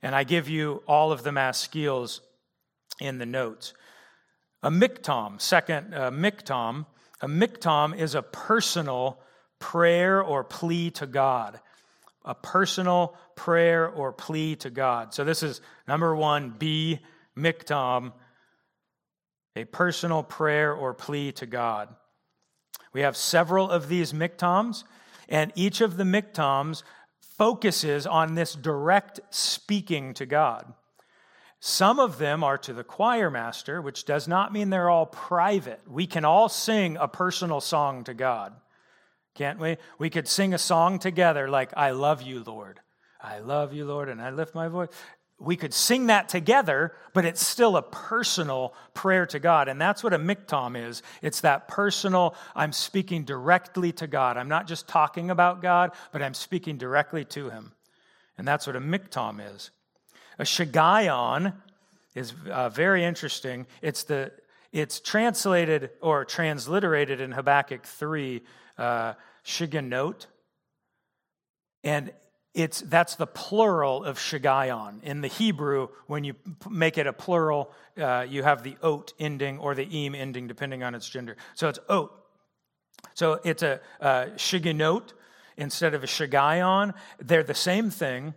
[0.02, 2.22] And I give you all of the maskils
[2.98, 3.74] in the notes.
[4.62, 6.86] A miktam, second, a miktam.
[7.20, 9.20] A miktam is a personal
[9.58, 11.60] prayer or plea to God
[12.26, 15.14] a personal prayer or plea to God.
[15.14, 16.98] So this is number one, B,
[17.36, 18.12] miktam,
[19.54, 21.88] a personal prayer or plea to God.
[22.92, 24.84] We have several of these miktams,
[25.28, 26.82] and each of the miktams
[27.38, 30.72] focuses on this direct speaking to God.
[31.60, 35.80] Some of them are to the choir master, which does not mean they're all private.
[35.88, 38.54] We can all sing a personal song to God,
[39.36, 39.76] can't we?
[39.98, 42.80] We could sing a song together like, I love you, Lord.
[43.20, 44.88] I love you, Lord, and I lift my voice.
[45.38, 49.68] We could sing that together, but it's still a personal prayer to God.
[49.68, 51.02] And that's what a miktam is.
[51.20, 54.38] It's that personal, I'm speaking directly to God.
[54.38, 57.72] I'm not just talking about God, but I'm speaking directly to Him.
[58.38, 59.70] And that's what a miktam is.
[60.38, 61.54] A shiggaion
[62.14, 63.66] is uh, very interesting.
[63.82, 64.32] It's the
[64.72, 68.42] it's translated or transliterated in Habakkuk 3,
[68.76, 69.14] uh,
[69.46, 70.26] shiganot.
[71.84, 72.12] And
[72.52, 75.02] it's, that's the plural of shiggaion.
[75.04, 76.34] In the Hebrew, when you
[76.68, 80.82] make it a plural, uh, you have the ot ending or the im ending, depending
[80.82, 81.36] on its gender.
[81.54, 82.10] So it's ot.
[83.14, 85.12] So it's a uh, shiganot
[85.56, 86.94] instead of a shiggaion.
[87.18, 88.34] They're the same thing.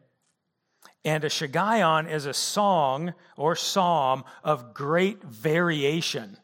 [1.06, 6.38] And a shiggaion is a song or psalm of great variation.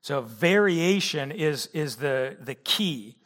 [0.00, 3.16] So variation is, is the, the key.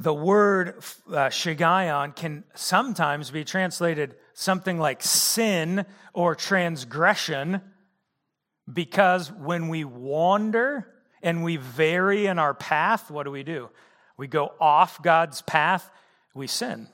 [0.00, 5.84] The word uh, shiggaion can sometimes be translated something like sin
[6.14, 7.60] or transgression
[8.72, 10.88] because when we wander
[11.22, 13.68] and we vary in our path, what do we do?
[14.16, 15.90] We go off God's path,
[16.34, 16.88] we sin.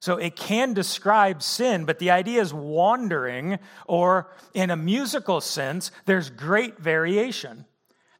[0.00, 5.90] So it can describe sin, but the idea is wandering, or in a musical sense,
[6.06, 7.66] there's great variation.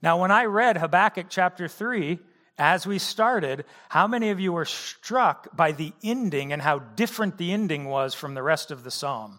[0.02, 2.18] Now, when I read Habakkuk chapter 3,
[2.58, 7.38] as we started, how many of you were struck by the ending and how different
[7.38, 9.38] the ending was from the rest of the psalm?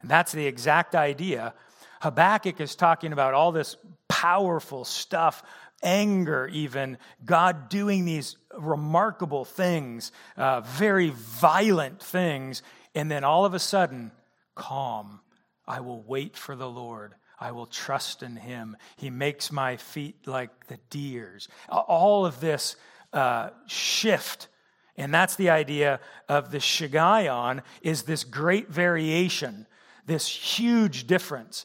[0.00, 1.54] And that's the exact idea.
[2.00, 3.76] Habakkuk is talking about all this
[4.08, 5.42] powerful stuff
[5.82, 12.62] anger, even, God doing these remarkable things, uh, very violent things,
[12.94, 14.10] and then all of a sudden,
[14.54, 15.20] calm.
[15.66, 17.14] I will wait for the Lord.
[17.40, 18.76] I will trust in him.
[18.96, 21.48] He makes my feet like the deer's.
[21.68, 22.76] All of this
[23.12, 24.48] uh, shift.
[24.96, 29.66] And that's the idea of the Shiggaion is this great variation,
[30.06, 31.64] this huge difference.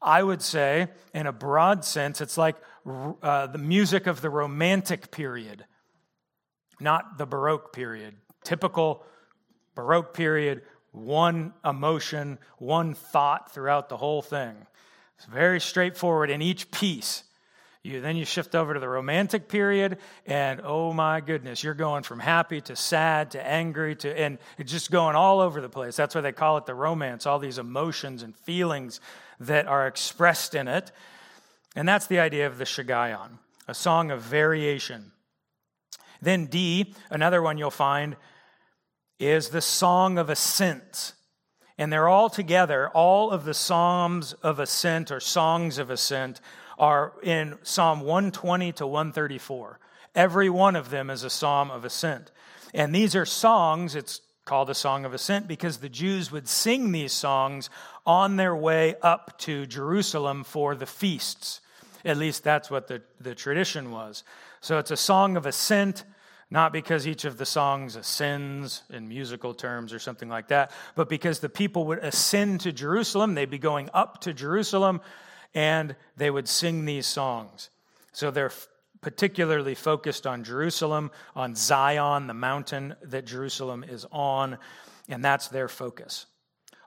[0.00, 2.56] I would say, in a broad sense, it's like
[3.22, 5.64] uh, the music of the Romantic period,
[6.78, 8.14] not the Baroque period.
[8.44, 9.04] Typical
[9.74, 14.66] Baroque period, one emotion, one thought throughout the whole thing.
[15.18, 17.24] It's very straightforward in each piece.
[17.82, 22.02] You, then you shift over to the romantic period, and oh my goodness, you're going
[22.02, 25.96] from happy to sad to angry to, and it's just going all over the place.
[25.96, 29.00] That's why they call it the romance, all these emotions and feelings
[29.40, 30.92] that are expressed in it.
[31.76, 35.12] And that's the idea of the Shiggaion, a song of variation.
[36.20, 38.16] Then D, another one you'll find,
[39.18, 41.14] is the Song of Ascent.
[41.78, 46.40] And they're all together, all of the Psalms of Ascent or Songs of Ascent
[46.76, 49.78] are in Psalm 120 to 134.
[50.14, 52.32] Every one of them is a psalm of ascent.
[52.74, 56.90] And these are songs, it's called a song of ascent because the Jews would sing
[56.90, 57.70] these songs
[58.06, 61.60] on their way up to Jerusalem for the feasts.
[62.04, 64.24] At least that's what the, the tradition was.
[64.60, 66.04] So it's a song of ascent,
[66.50, 71.08] not because each of the songs ascends in musical terms or something like that, but
[71.08, 73.34] because the people would ascend to Jerusalem.
[73.34, 75.00] They'd be going up to Jerusalem
[75.54, 77.70] and they would sing these songs.
[78.12, 78.52] So they're
[79.00, 84.58] particularly focused on Jerusalem, on Zion, the mountain that Jerusalem is on,
[85.08, 86.26] and that's their focus.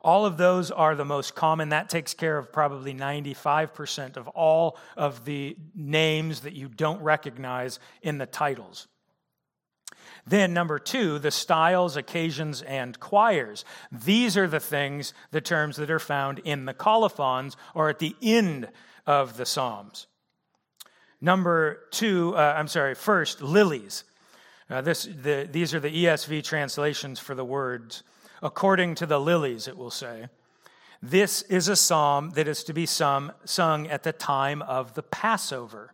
[0.03, 1.69] All of those are the most common.
[1.69, 7.79] That takes care of probably 95% of all of the names that you don't recognize
[8.01, 8.87] in the titles.
[10.25, 13.65] Then, number two, the styles, occasions, and choirs.
[13.91, 18.15] These are the things, the terms that are found in the colophons or at the
[18.21, 18.69] end
[19.05, 20.07] of the Psalms.
[21.19, 24.03] Number two, uh, I'm sorry, first, lilies.
[24.69, 28.03] Uh, this, the, these are the ESV translations for the words.
[28.41, 30.27] According to the lilies, it will say.
[31.01, 35.03] This is a psalm that is to be sung, sung at the time of the
[35.03, 35.93] Passover.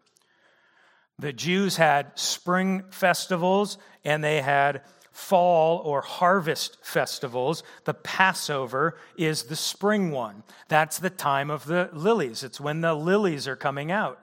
[1.19, 7.63] The Jews had spring festivals and they had fall or harvest festivals.
[7.85, 10.43] The Passover is the spring one.
[10.67, 12.43] That's the time of the lilies.
[12.43, 14.19] It's when the lilies are coming out.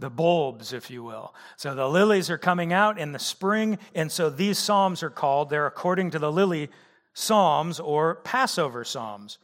[0.00, 1.34] the bulbs, if you will.
[1.56, 5.50] So the lilies are coming out in the spring, and so these psalms are called,
[5.50, 6.70] they're according to the lily
[7.12, 9.38] psalms or Passover psalms.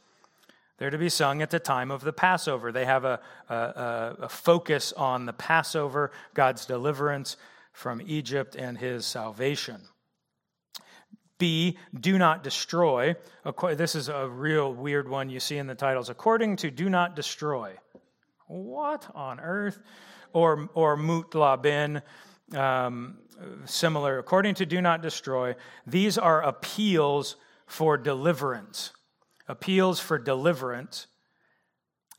[0.77, 2.71] They're to be sung at the time of the Passover.
[2.71, 3.19] They have a,
[3.49, 7.37] a, a focus on the Passover, God's deliverance
[7.73, 9.81] from Egypt, and his salvation.
[11.39, 13.15] B, do not destroy.
[13.75, 16.09] This is a real weird one you see in the titles.
[16.09, 17.73] According to do not destroy.
[18.47, 19.79] What on earth?
[20.33, 22.01] or, or Muth-labben,
[22.53, 23.17] um,
[23.65, 24.19] similar.
[24.19, 25.55] According to do not destroy,
[25.85, 28.91] these are appeals for deliverance.
[29.47, 31.07] Appeals for deliverance.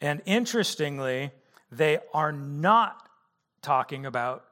[0.00, 1.30] And interestingly,
[1.70, 3.08] they are not
[3.62, 4.44] talking about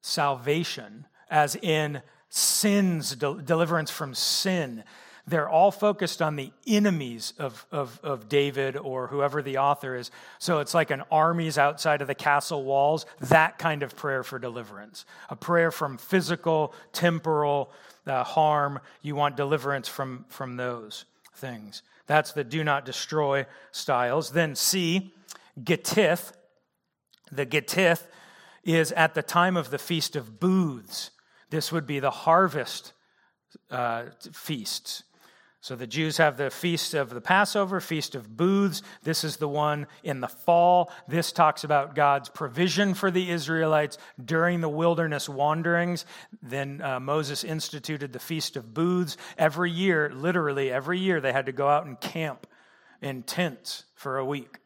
[0.00, 4.84] salvation, as in sins, deliverance from sin
[5.28, 10.10] they're all focused on the enemies of, of, of David or whoever the author is.
[10.38, 14.38] So it's like an armies outside of the castle walls, that kind of prayer for
[14.38, 15.04] deliverance.
[15.28, 17.72] A prayer from physical, temporal
[18.06, 18.78] uh, harm.
[19.02, 21.82] You want deliverance from, from those things.
[22.06, 24.30] That's the do not destroy styles.
[24.30, 25.12] Then C,
[25.60, 26.32] Gittith.
[27.32, 28.06] The Gittith
[28.64, 31.10] is at the time of the Feast of Booths.
[31.50, 32.92] This would be the harvest
[33.70, 35.04] uh, feasts.
[35.60, 38.82] So the Jews have the feast of the Passover, feast of booths.
[39.02, 40.92] This is the one in the fall.
[41.08, 46.04] This talks about God's provision for the Israelites during the wilderness wanderings.
[46.40, 49.16] Then uh, Moses instituted the feast of booths.
[49.36, 52.46] Every year, literally every year, they had to go out and camp
[53.02, 54.58] in tents for a week.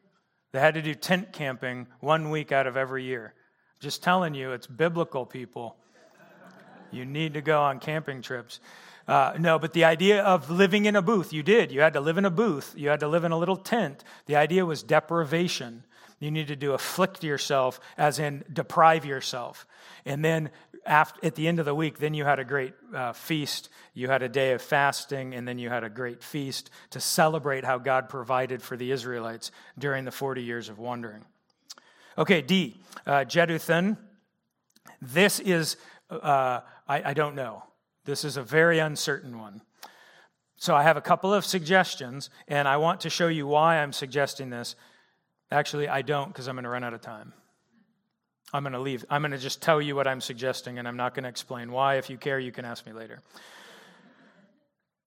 [0.52, 3.34] They had to do tent camping one week out of every year.
[3.78, 5.76] Just telling you, it's biblical, people.
[6.90, 8.60] You need to go on camping trips.
[9.08, 11.72] Uh, no, but the idea of living in a booth, you did.
[11.72, 14.04] You had to live in a booth, you had to live in a little tent.
[14.26, 15.84] The idea was deprivation.
[16.20, 19.66] You needed to afflict yourself, as in deprive yourself.
[20.04, 20.50] And then
[20.84, 23.70] after, at the end of the week, then you had a great uh, feast.
[23.94, 27.64] You had a day of fasting, and then you had a great feast to celebrate
[27.64, 31.24] how God provided for the Israelites during the 40 years of wandering.
[32.18, 33.96] Okay, D, uh, Jeduthun.
[35.00, 35.76] This is,
[36.10, 37.62] uh, I, I don't know.
[38.04, 39.62] This is a very uncertain one.
[40.56, 43.92] So I have a couple of suggestions, and I want to show you why I'm
[43.92, 44.76] suggesting this.
[45.50, 47.32] Actually, I don't because I'm going to run out of time.
[48.52, 49.04] I'm going to leave.
[49.08, 51.72] I'm going to just tell you what I'm suggesting, and I'm not going to explain
[51.72, 51.96] why.
[51.96, 53.20] If you care, you can ask me later.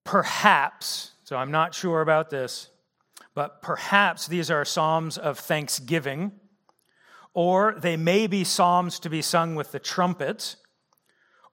[0.04, 2.68] Perhaps, so I'm not sure about this,
[3.34, 6.32] but perhaps these are psalms of thanksgiving,
[7.32, 10.56] or they may be psalms to be sung with the trumpet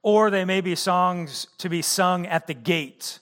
[0.03, 3.19] or they may be songs to be sung at the gate.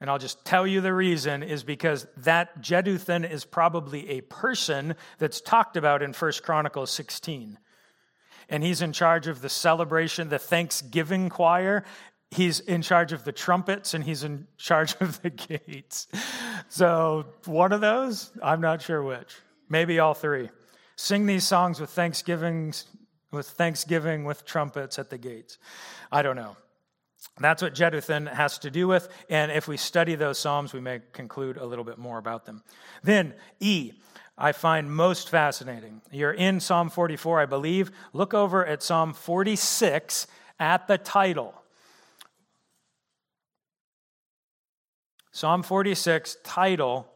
[0.00, 4.94] And I'll just tell you the reason is because that Jeduthun is probably a person
[5.18, 7.58] that's talked about in 1 Chronicles 16.
[8.48, 11.84] And he's in charge of the celebration, the Thanksgiving choir.
[12.30, 15.30] He's in charge of the trumpets and he's in charge of the
[15.66, 16.08] gates.
[16.68, 19.34] So, one of those, I'm not sure which.
[19.68, 20.50] Maybe all three.
[20.96, 22.72] Sing these songs with thanksgiving
[23.30, 25.58] with thanksgiving, with trumpets at the gates.
[26.10, 26.56] I don't know.
[27.38, 31.00] That's what Jeduthun has to do with, and if we study those Psalms, we may
[31.12, 32.62] conclude a little bit more about them.
[33.02, 33.92] Then, E,
[34.38, 36.02] I find most fascinating.
[36.10, 37.90] You're in Psalm 44, I believe.
[38.12, 40.26] Look over at Psalm 46
[40.58, 41.54] at the title.
[45.32, 47.08] Psalm 46, title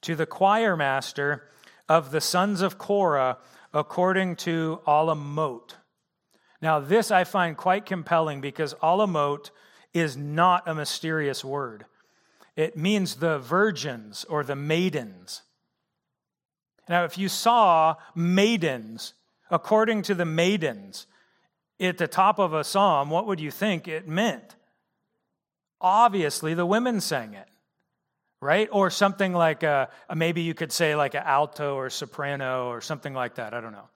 [0.00, 1.48] to the choir master
[1.88, 3.38] of the sons of Korah
[3.74, 5.74] according to Alamoth.
[6.62, 9.50] Now, this I find quite compelling because Alamoth
[9.92, 11.84] is not a mysterious word.
[12.56, 15.42] It means the virgins or the maidens.
[16.88, 19.14] Now, if you saw maidens,
[19.50, 21.06] according to the maidens,
[21.80, 24.54] at the top of a psalm, what would you think it meant?
[25.80, 27.48] Obviously, the women sang it
[28.44, 28.68] right?
[28.70, 33.14] Or something like a, maybe you could say like an alto or soprano or something
[33.14, 33.54] like that.
[33.54, 33.88] I don't know.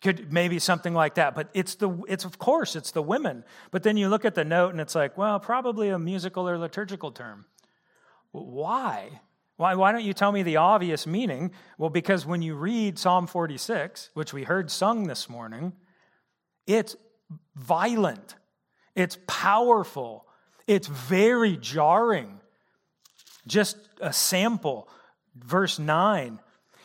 [0.00, 3.44] Could maybe something like that, but it's the it's of course it's the women.
[3.70, 6.58] But then you look at the note and it's like, well, probably a musical or
[6.58, 7.44] liturgical term.
[8.32, 9.20] Why?
[9.58, 11.52] Why, why don't you tell me the obvious meaning?
[11.78, 15.72] Well, because when you read Psalm 46, which we heard sung this morning,
[16.66, 16.96] it's
[17.54, 18.34] violent,
[18.96, 20.26] it's powerful,
[20.66, 22.40] it's very jarring.
[23.46, 24.88] Just a sample.
[25.36, 26.40] Verse 9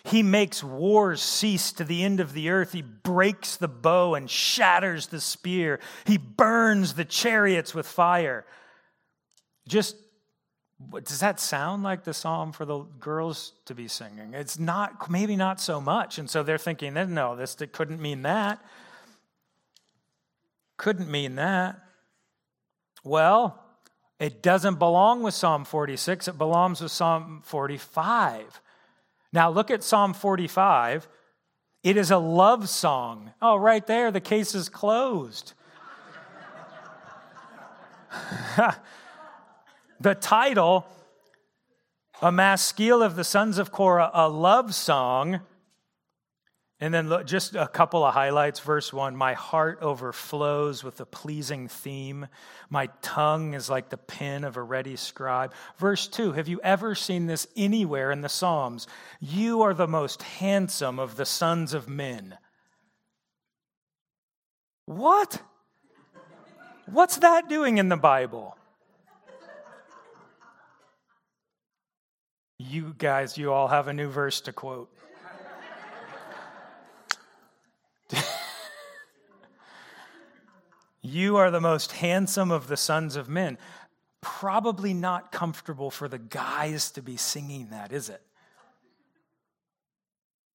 [0.05, 2.73] He makes wars cease to the end of the earth.
[2.73, 5.79] He breaks the bow and shatters the spear.
[6.05, 8.45] He burns the chariots with fire.
[9.67, 9.95] Just
[11.03, 14.33] does that sound like the psalm for the girls to be singing?
[14.33, 16.19] It's not, maybe not so much.
[16.19, 18.63] And so they're thinking, no, this couldn't mean that.
[20.77, 21.79] Couldn't mean that.
[23.03, 23.59] Well,
[24.19, 28.61] it doesn't belong with Psalm 46, it belongs with Psalm 45.
[29.31, 31.07] Now, look at Psalm 45.
[31.83, 33.31] It is a love song.
[33.41, 35.53] Oh, right there, the case is closed.
[39.99, 40.87] the title,
[42.21, 45.41] A Maskil of the Sons of Korah, a love song.
[46.79, 48.59] And then look, just a couple of highlights.
[48.59, 52.27] Verse one My heart overflows with a pleasing theme.
[52.69, 55.53] My tongue is like the pen of a ready scribe.
[55.77, 58.87] Verse two Have you ever seen this anywhere in the Psalms?
[59.19, 62.37] You are the most handsome of the sons of men.
[64.85, 65.41] What?
[66.85, 68.55] What's that doing in the Bible?
[72.59, 74.89] You guys, you all have a new verse to quote.
[81.01, 83.57] you are the most handsome of the sons of men.
[84.21, 88.21] Probably not comfortable for the guys to be singing that, is it?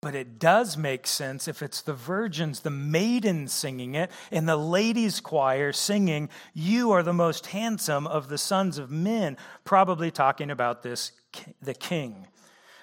[0.02, 4.56] But it does make sense if it's the virgins, the maidens singing it, and the
[4.56, 10.50] ladies' choir singing, You are the most handsome of the sons of men, probably talking
[10.50, 11.12] about this,
[11.62, 12.26] the king.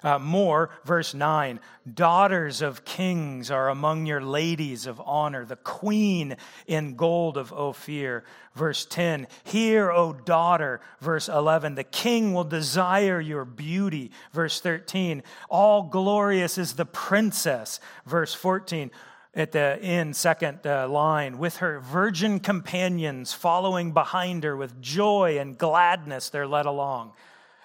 [0.03, 1.59] Uh, more, verse 9
[1.93, 6.35] daughters of kings are among your ladies of honor, the queen
[6.67, 8.23] in gold of Ophir.
[8.55, 10.81] Verse 10 Hear, O daughter.
[10.99, 14.11] Verse 11 The king will desire your beauty.
[14.31, 17.79] Verse 13 All glorious is the princess.
[18.05, 18.91] Verse 14
[19.35, 25.37] at the end, second uh, line, with her virgin companions following behind her with joy
[25.39, 27.13] and gladness, they're led along.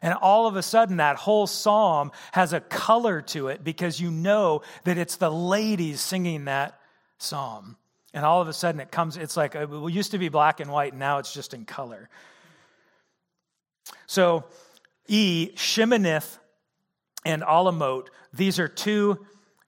[0.04, 4.10] And all of a sudden, that whole psalm has a color to it because you
[4.10, 6.78] know that it's the ladies singing that
[7.16, 7.78] psalm.
[8.12, 10.70] And all of a sudden, it comes, it's like, it used to be black and
[10.70, 12.10] white, and now it's just in color.
[14.06, 14.44] So,
[15.08, 16.36] E, Sheminith,
[17.24, 19.24] and Alamoth, these are two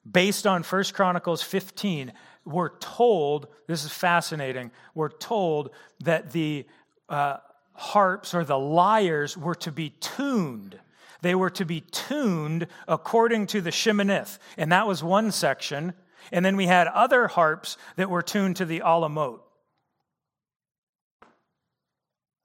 [0.09, 2.13] based on 1 Chronicles 15.
[2.45, 5.71] We're told, this is fascinating, we're told
[6.01, 6.67] that the
[7.09, 7.39] uh,
[7.77, 10.79] harps or the lyres were to be tuned.
[11.23, 14.39] They were to be tuned according to the Sheminith.
[14.57, 15.95] And that was one section.
[16.33, 19.41] And then we had other harps that were tuned to the Alamoth.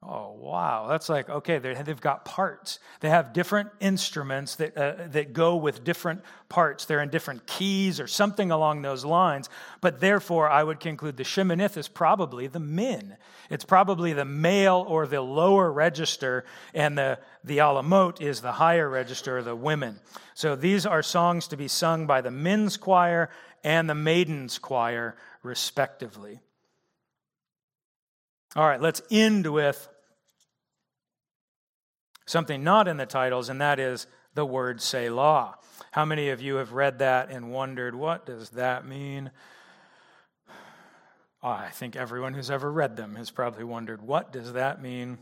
[0.04, 0.88] Oh, wow.
[0.89, 2.80] That's like, okay, they've got parts.
[3.02, 6.86] They have different instruments that, uh, that go with different parts.
[6.86, 9.47] They're in different keys or something along those lines.
[9.80, 13.16] But therefore, I would conclude the Sheminith is probably the min.
[13.52, 18.89] It's probably the male or the lower register, and the, the Alamoth is the higher
[18.89, 19.99] register, the women.
[20.34, 23.30] So these are songs to be sung by the men's choir
[23.64, 26.39] and the maidens' choir, respectively.
[28.54, 29.88] All right, let's end with
[32.26, 35.56] something not in the titles, and that is the word Selah.
[35.91, 39.32] How many of you have read that and wondered, what does that mean?
[41.41, 45.18] Oh, I think everyone who's ever read them has probably wondered, what does that mean?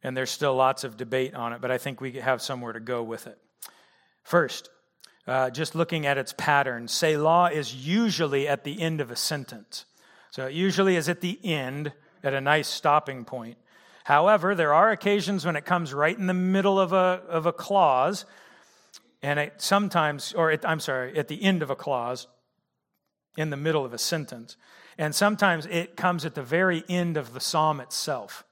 [0.00, 2.80] And there's still lots of debate on it, but I think we have somewhere to
[2.80, 3.38] go with it.
[4.22, 4.70] First,
[5.26, 9.86] uh, just looking at its pattern, Selah is usually at the end of a sentence.
[10.32, 11.92] So it usually is at the end,
[12.24, 13.58] at a nice stopping point.
[14.04, 17.52] However, there are occasions when it comes right in the middle of a, of a
[17.52, 18.24] clause,
[19.22, 22.28] and it sometimes, or it, I'm sorry, at the end of a clause,
[23.36, 24.56] in the middle of a sentence.
[24.96, 28.42] And sometimes it comes at the very end of the psalm itself.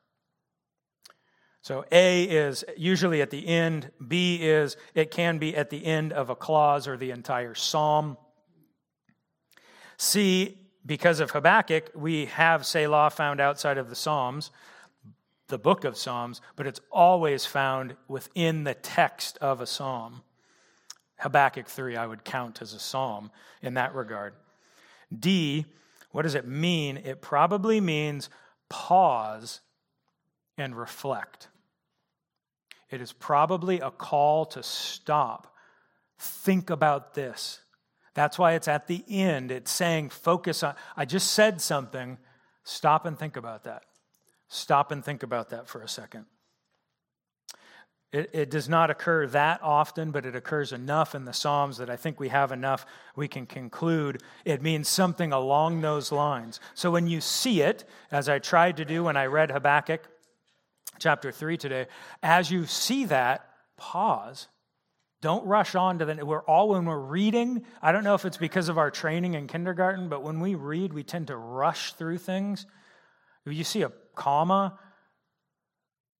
[1.62, 6.12] So A is usually at the end, B is it can be at the end
[6.12, 8.18] of a clause or the entire psalm.
[9.96, 14.50] C because of Habakkuk, we have Selah found outside of the Psalms,
[15.48, 20.22] the book of Psalms, but it's always found within the text of a psalm.
[21.18, 24.32] Habakkuk 3, I would count as a psalm in that regard.
[25.16, 25.66] D,
[26.12, 26.96] what does it mean?
[26.96, 28.30] It probably means
[28.68, 29.60] pause
[30.56, 31.48] and reflect.
[32.90, 35.54] It is probably a call to stop,
[36.18, 37.60] think about this,
[38.14, 39.50] that's why it's at the end.
[39.50, 42.18] It's saying, focus on, I just said something.
[42.64, 43.84] Stop and think about that.
[44.48, 46.26] Stop and think about that for a second.
[48.12, 51.88] It, it, does not occur that often, but it occurs enough in the Psalms that
[51.88, 52.84] I think we have enough
[53.14, 56.58] we can conclude it means something along those lines.
[56.74, 60.08] So when you see it, as I tried to do when I read Habakkuk,
[61.00, 61.86] chapter 3 today.
[62.22, 64.46] As you see that, pause.
[65.20, 66.24] Don't rush on to the.
[66.24, 69.46] We're all, when we're reading, I don't know if it's because of our training in
[69.46, 72.66] kindergarten, but when we read, we tend to rush through things.
[73.44, 74.78] If you see a comma,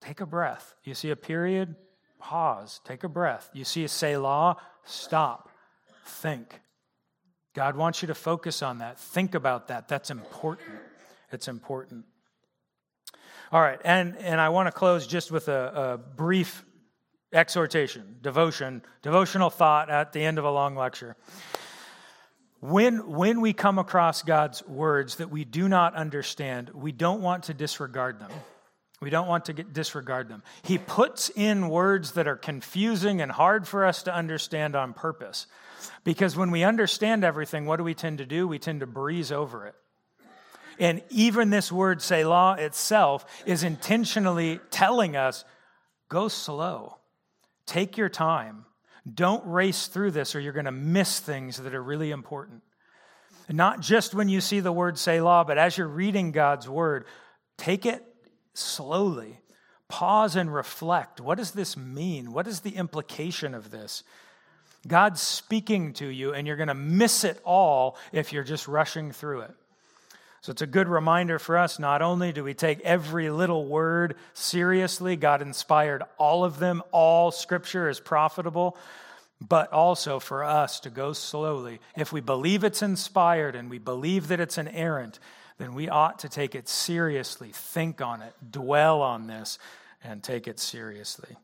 [0.03, 0.75] take a breath.
[0.85, 1.77] You see a period,
[2.19, 3.49] pause, take a breath.
[3.55, 5.49] You see a Selah, stop,
[6.05, 6.61] think.
[7.55, 8.99] God wants you to focus on that.
[8.99, 9.89] Think about that.
[9.89, 10.79] That's important.
[11.33, 12.05] It's important.
[13.51, 16.65] All right, and, and I want to close just with a, a brief
[17.33, 21.17] exhortation, devotion, devotional thought at the end of a long lecture.
[22.61, 27.45] When, when we come across God's words that we do not understand, we don't want
[27.45, 28.31] to disregard them.
[29.01, 30.43] We don't want to get, disregard them.
[30.63, 35.47] He puts in words that are confusing and hard for us to understand on purpose.
[36.05, 38.47] Because when we understand everything, what do we tend to do?
[38.47, 39.75] We tend to breeze over it.
[40.79, 45.45] And even this word, Selah itself, is intentionally telling us
[46.11, 46.99] go slow,
[47.71, 48.67] take your time.
[49.13, 52.63] Don't race through this or you're going to miss things that are really important.
[53.49, 57.07] Not just when you see the word Selah, but as you're reading God's word,
[57.57, 58.05] take it
[58.55, 59.41] slowly.
[59.89, 61.21] Pause and reflect.
[61.21, 62.33] What does this mean?
[62.33, 64.05] What is the implication of this?
[64.87, 69.13] God's speaking to you, and you're going to miss it all if you're just rushing
[69.13, 69.55] through it.
[70.43, 71.79] So it's a good reminder for us.
[71.79, 77.31] Not only do we take every little word seriously, God inspired all of them, all
[77.31, 78.77] scripture is profitable,
[79.47, 81.81] but also for us to go slowly.
[81.97, 85.19] If we believe it's inspired and we believe that it's an inerrant,
[85.59, 89.59] then we ought to take it seriously, think on it, dwell on this,
[90.03, 91.37] and take it seriously.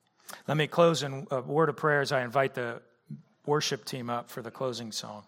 [0.48, 2.80] Let me close in a word of prayer as I invite the
[3.44, 5.24] worship team up for the closing song.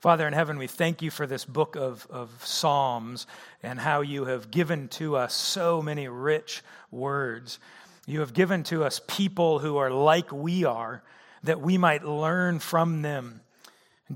[0.00, 3.26] Father in heaven, we thank you for this book of, of Psalms
[3.64, 7.58] and how you have given to us so many rich words.
[8.06, 11.02] You have given to us people who are like we are,
[11.42, 13.40] that we might learn from them.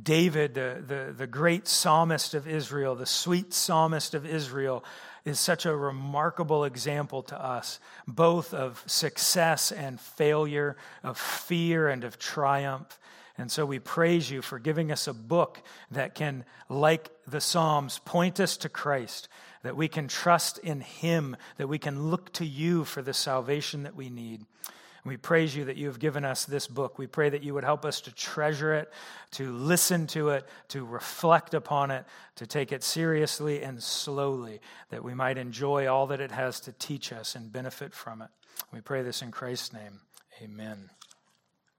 [0.00, 4.84] David, the, the, the great psalmist of Israel, the sweet psalmist of Israel,
[5.24, 12.04] is such a remarkable example to us, both of success and failure, of fear and
[12.04, 13.00] of triumph.
[13.42, 17.98] And so we praise you for giving us a book that can, like the Psalms,
[18.04, 19.26] point us to Christ,
[19.64, 23.82] that we can trust in Him, that we can look to you for the salvation
[23.82, 24.46] that we need.
[25.04, 27.00] We praise you that you have given us this book.
[27.00, 28.92] We pray that you would help us to treasure it,
[29.32, 32.04] to listen to it, to reflect upon it,
[32.36, 36.72] to take it seriously and slowly, that we might enjoy all that it has to
[36.72, 38.28] teach us and benefit from it.
[38.72, 39.98] We pray this in Christ's name.
[40.40, 40.90] Amen.